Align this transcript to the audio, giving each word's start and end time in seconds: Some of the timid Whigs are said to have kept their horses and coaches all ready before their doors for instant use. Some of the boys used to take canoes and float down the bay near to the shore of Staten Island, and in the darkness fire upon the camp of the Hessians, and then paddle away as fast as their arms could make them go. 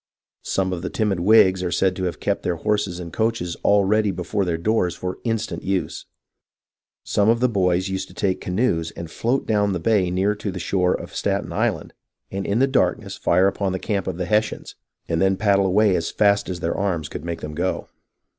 Some 0.41 0.73
of 0.73 0.81
the 0.81 0.89
timid 0.89 1.19
Whigs 1.19 1.61
are 1.61 1.69
said 1.71 1.95
to 1.95 2.05
have 2.05 2.19
kept 2.19 2.41
their 2.41 2.55
horses 2.55 2.99
and 2.99 3.13
coaches 3.13 3.55
all 3.61 3.83
ready 3.85 4.09
before 4.09 4.45
their 4.45 4.57
doors 4.57 4.95
for 4.95 5.19
instant 5.23 5.61
use. 5.61 6.07
Some 7.03 7.29
of 7.29 7.39
the 7.39 7.47
boys 7.47 7.87
used 7.87 8.07
to 8.07 8.15
take 8.15 8.41
canoes 8.41 8.89
and 8.97 9.11
float 9.11 9.45
down 9.45 9.73
the 9.73 9.79
bay 9.79 10.09
near 10.09 10.33
to 10.33 10.49
the 10.49 10.57
shore 10.57 10.95
of 10.95 11.13
Staten 11.15 11.53
Island, 11.53 11.93
and 12.31 12.47
in 12.47 12.57
the 12.57 12.65
darkness 12.65 13.15
fire 13.15 13.45
upon 13.47 13.73
the 13.73 13.77
camp 13.77 14.07
of 14.07 14.17
the 14.17 14.25
Hessians, 14.25 14.73
and 15.07 15.21
then 15.21 15.37
paddle 15.37 15.67
away 15.67 15.95
as 15.95 16.09
fast 16.09 16.49
as 16.49 16.61
their 16.61 16.75
arms 16.75 17.07
could 17.07 17.23
make 17.23 17.41
them 17.41 17.53
go. 17.53 17.87